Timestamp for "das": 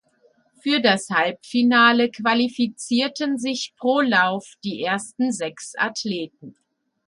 0.81-1.11